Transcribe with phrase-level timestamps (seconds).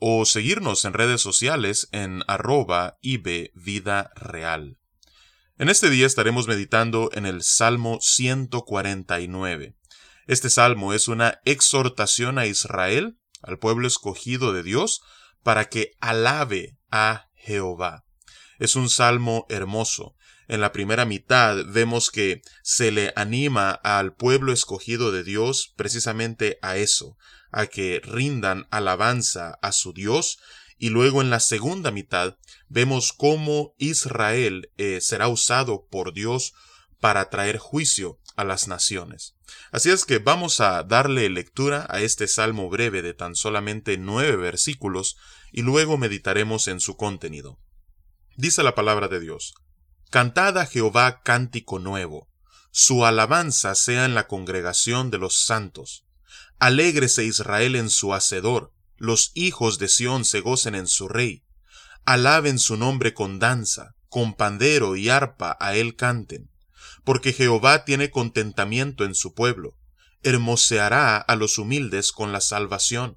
[0.00, 4.78] o seguirnos en redes sociales en arroba Vida Real.
[5.58, 9.76] En este día estaremos meditando en el Salmo 149.
[10.26, 15.02] Este salmo es una exhortación a Israel, al pueblo escogido de Dios,
[15.42, 18.04] para que alabe a Jehová.
[18.58, 20.14] Es un salmo hermoso.
[20.50, 26.58] En la primera mitad vemos que se le anima al pueblo escogido de Dios precisamente
[26.60, 27.16] a eso,
[27.52, 30.40] a que rindan alabanza a su Dios,
[30.76, 32.36] y luego en la segunda mitad
[32.68, 36.52] vemos cómo Israel eh, será usado por Dios
[36.98, 39.36] para traer juicio a las naciones.
[39.70, 44.34] Así es que vamos a darle lectura a este salmo breve de tan solamente nueve
[44.34, 45.16] versículos
[45.52, 47.60] y luego meditaremos en su contenido.
[48.36, 49.54] Dice la palabra de Dios,
[50.10, 52.28] Cantad a Jehová cántico nuevo,
[52.72, 56.04] su alabanza sea en la congregación de los santos.
[56.58, 61.44] Alégrese Israel en su Hacedor, los hijos de Sión se gocen en su Rey.
[62.04, 66.50] Alaben su nombre con danza, con pandero y arpa a él canten.
[67.04, 69.76] Porque Jehová tiene contentamiento en su pueblo,
[70.24, 73.16] hermoseará a los humildes con la salvación.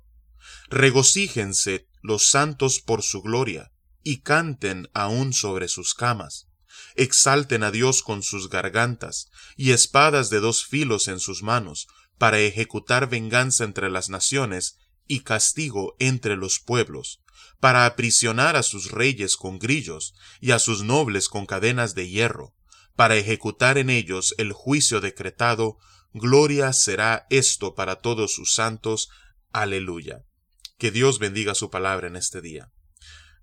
[0.70, 3.72] Regocíjense los santos por su gloria,
[4.04, 6.53] y canten aún sobre sus camas.
[6.96, 12.40] Exalten a Dios con sus gargantas, y espadas de dos filos en sus manos, para
[12.40, 17.22] ejecutar venganza entre las naciones y castigo entre los pueblos,
[17.60, 22.54] para aprisionar a sus reyes con grillos y a sus nobles con cadenas de hierro,
[22.96, 25.78] para ejecutar en ellos el juicio decretado,
[26.14, 29.10] gloria será esto para todos sus santos.
[29.52, 30.24] Aleluya.
[30.78, 32.72] Que Dios bendiga su palabra en este día.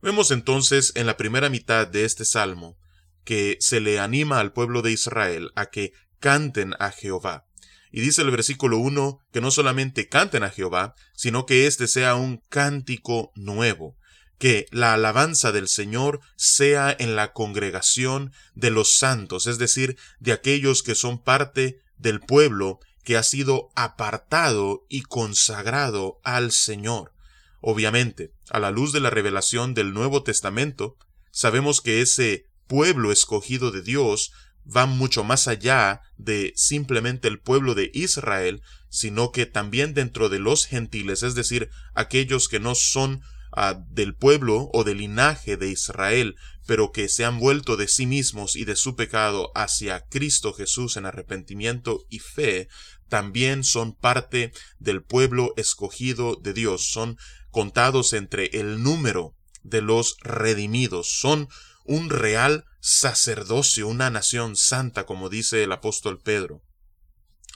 [0.02, 2.78] Vemos entonces en la primera mitad de este salmo
[3.24, 7.46] que se le anima al pueblo de Israel a que canten a Jehová.
[7.92, 12.14] Y dice el versículo 1 que no solamente canten a Jehová, sino que éste sea
[12.14, 13.96] un cántico nuevo,
[14.38, 20.32] que la alabanza del Señor sea en la congregación de los santos, es decir, de
[20.32, 27.12] aquellos que son parte del pueblo que ha sido apartado y consagrado al Señor.
[27.60, 30.96] Obviamente, a la luz de la revelación del Nuevo Testamento,
[31.30, 34.30] sabemos que ese pueblo escogido de Dios
[34.64, 40.38] va mucho más allá de simplemente el pueblo de Israel, sino que también dentro de
[40.38, 45.68] los gentiles, es decir, aquellos que no son ah, del pueblo o del linaje de
[45.68, 50.52] Israel, pero que se han vuelto de sí mismos y de su pecado hacia Cristo
[50.52, 52.68] Jesús en arrepentimiento y fe,
[53.08, 57.18] también son parte del pueblo escogido de Dios, son
[57.50, 61.48] contados entre el número de los redimidos, son
[61.84, 66.62] un real sacerdocio, una nación santa, como dice el apóstol Pedro.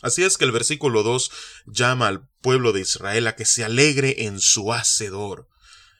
[0.02, 1.30] Así es que el versículo 2
[1.66, 5.48] llama al pueblo de Israel a que se alegre en su Hacedor,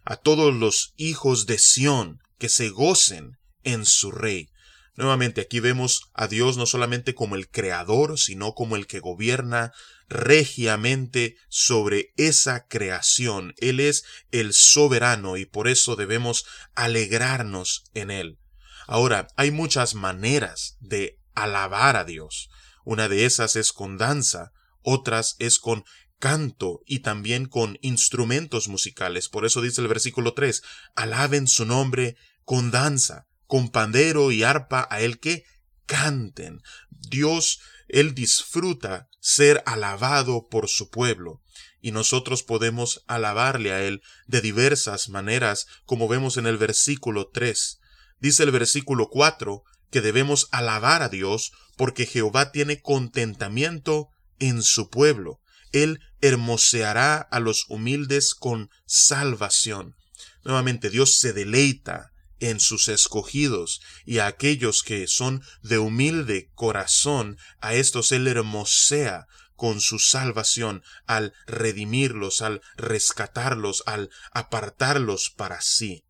[0.05, 4.51] a todos los hijos de Sión que se gocen en su Rey.
[4.97, 9.73] Nuevamente aquí vemos a Dios no solamente como el Creador, sino como el que gobierna
[10.09, 13.55] regiamente sobre esa creación.
[13.59, 16.45] Él es el soberano y por eso debemos
[16.75, 18.39] alegrarnos en Él.
[18.87, 22.51] Ahora, hay muchas maneras de alabar a Dios.
[22.85, 25.85] Una de esas es con danza, otras es con
[26.19, 29.29] canto y también con instrumentos musicales.
[29.29, 30.63] Por eso dice el versículo 3,
[30.95, 35.45] alaben su nombre con danza, con pandero y arpa a él que
[35.87, 36.63] canten.
[36.91, 41.41] Dios, Él disfruta ser alabado por su pueblo
[41.81, 47.81] y nosotros podemos alabarle a Él de diversas maneras, como vemos en el versículo 3.
[48.21, 54.11] Dice el versículo 4 que debemos alabar a Dios porque Jehová tiene contentamiento
[54.41, 55.41] en su pueblo.
[55.73, 59.97] Él hermoseará a los humildes con salvación.
[60.45, 62.13] Nuevamente Dios se deleita
[62.51, 69.27] en sus escogidos y a aquellos que son de humilde corazón, a estos Él hermosea
[69.57, 76.05] con su salvación al redimirlos, al rescatarlos, al apartarlos para sí.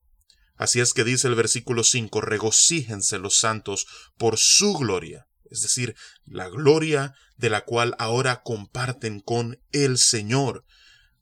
[0.56, 3.86] Así es que dice el versículo 5, regocíjense los santos
[4.16, 5.94] por su gloria, es decir,
[6.26, 10.64] la gloria de la cual ahora comparten con el Señor.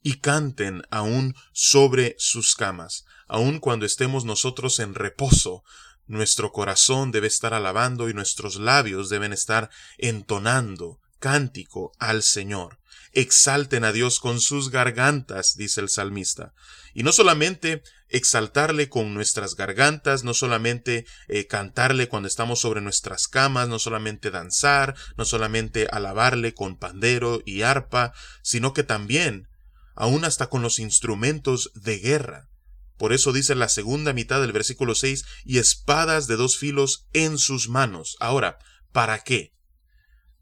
[0.02, 5.64] Y canten aún sobre sus camas, aun cuando estemos nosotros en reposo.
[6.06, 12.78] Nuestro corazón debe estar alabando y nuestros labios deben estar entonando cántico al Señor.
[13.12, 16.52] Exalten a Dios con sus gargantas, dice el salmista.
[16.94, 23.28] Y no solamente exaltarle con nuestras gargantas, no solamente eh, cantarle cuando estamos sobre nuestras
[23.28, 28.12] camas, no solamente danzar, no solamente alabarle con pandero y arpa,
[28.43, 29.49] sino que también,
[29.94, 32.48] aún hasta con los instrumentos de guerra.
[32.96, 37.38] Por eso dice la segunda mitad del versículo 6, y espadas de dos filos en
[37.38, 38.16] sus manos.
[38.20, 38.58] Ahora,
[38.92, 39.52] ¿para qué?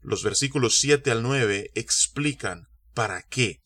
[0.01, 3.61] Los versículos 7 al 9 explican para qué.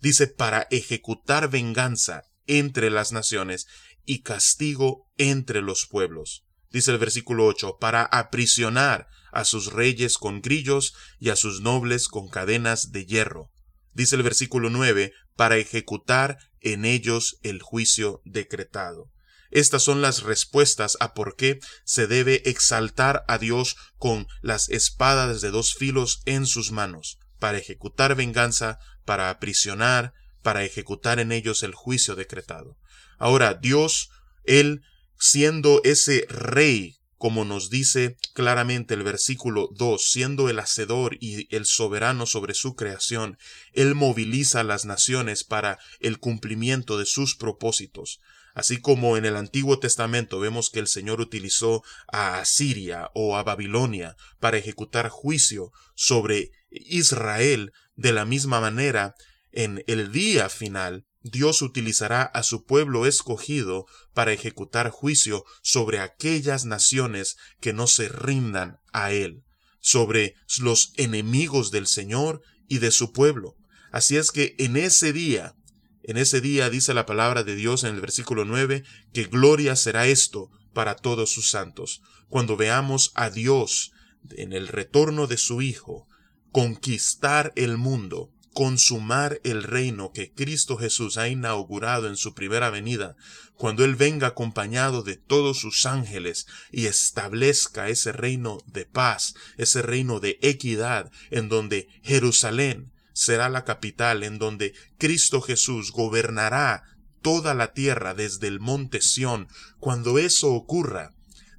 [0.00, 3.66] Dice, para ejecutar venganza entre las naciones
[4.04, 6.44] y castigo entre los pueblos.
[6.70, 12.08] Dice el versículo 8, para aprisionar a sus reyes con grillos y a sus nobles
[12.08, 13.50] con cadenas de hierro.
[13.92, 19.10] Dice el versículo 9, para ejecutar en ellos el juicio decretado.
[19.50, 25.40] Estas son las respuestas a por qué se debe exaltar a Dios con las espadas
[25.40, 31.62] de dos filos en sus manos, para ejecutar venganza, para aprisionar, para ejecutar en ellos
[31.64, 32.76] el juicio decretado.
[33.18, 34.10] Ahora, Dios,
[34.44, 34.82] Él,
[35.18, 41.66] siendo ese rey, como nos dice claramente el versículo 2, siendo el hacedor y el
[41.66, 43.36] soberano sobre su creación,
[43.74, 48.20] Él moviliza a las naciones para el cumplimiento de sus propósitos.
[48.54, 53.42] Así como en el Antiguo Testamento vemos que el Señor utilizó a Asiria o a
[53.42, 59.14] Babilonia para ejecutar juicio sobre Israel, de la misma manera,
[59.52, 66.64] en el día final, Dios utilizará a su pueblo escogido para ejecutar juicio sobre aquellas
[66.64, 69.42] naciones que no se rindan a Él,
[69.80, 73.56] sobre los enemigos del Señor y de su pueblo.
[73.92, 75.56] Así es que en ese día
[76.02, 80.06] en ese día dice la palabra de Dios en el versículo 9 que gloria será
[80.06, 83.92] esto para todos sus santos, cuando veamos a Dios
[84.30, 86.06] en el retorno de su Hijo,
[86.52, 93.16] conquistar el mundo, consumar el reino que Cristo Jesús ha inaugurado en su primera venida,
[93.54, 99.82] cuando Él venga acompañado de todos sus ángeles y establezca ese reino de paz, ese
[99.82, 106.84] reino de equidad, en donde Jerusalén será la capital en donde Cristo Jesús gobernará
[107.20, 109.48] toda la tierra desde el monte Sión.
[109.78, 111.12] Cuando eso ocurra,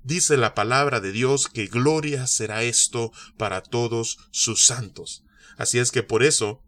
[0.04, 5.24] dice la palabra de Dios que gloria será esto para todos sus santos.
[5.58, 6.64] Así es que por eso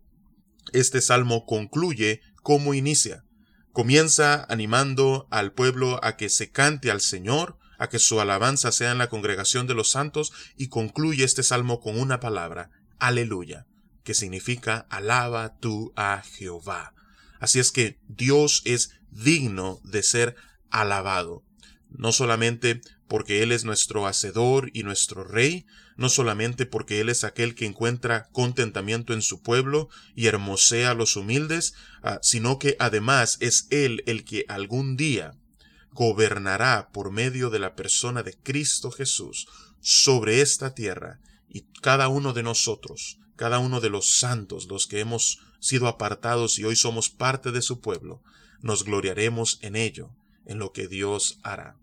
[0.71, 3.23] este salmo concluye como inicia.
[3.71, 8.91] Comienza animando al pueblo a que se cante al Señor, a que su alabanza sea
[8.91, 12.69] en la congregación de los santos y concluye este salmo con una palabra,
[12.99, 13.65] aleluya
[14.03, 16.93] que significa alaba tú a Jehová.
[17.39, 20.35] Así es que Dios es digno de ser
[20.69, 21.43] alabado,
[21.93, 27.23] no solamente porque Él es nuestro hacedor y nuestro rey, no solamente porque Él es
[27.23, 32.75] aquel que encuentra contentamiento en su pueblo y hermosea a los humildes, ah, sino que
[32.79, 35.35] además es Él el que algún día
[35.91, 39.47] gobernará por medio de la persona de Cristo Jesús
[39.79, 44.99] sobre esta tierra y cada uno de nosotros cada uno de los santos, los que
[44.99, 48.21] hemos sido apartados y hoy somos parte de su pueblo,
[48.61, 50.11] nos gloriaremos en ello,
[50.45, 51.77] en lo que Dios hará.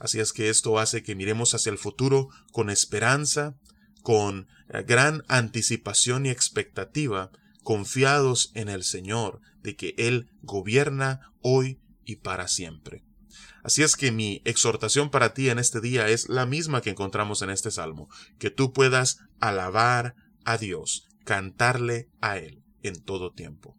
[0.00, 3.54] Así es que esto hace que miremos hacia el futuro con esperanza,
[4.02, 7.30] con eh, gran anticipación y expectativa,
[7.62, 13.04] confiados en el Señor, de que Él gobierna hoy y para siempre.
[13.62, 17.42] Así es que mi exhortación para ti en este día es la misma que encontramos
[17.42, 18.08] en este salmo,
[18.38, 23.76] que tú puedas alabar, a Dios, cantarle a Él en todo tiempo.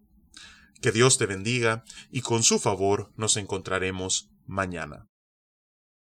[0.82, 5.11] Que Dios te bendiga y con su favor nos encontraremos mañana.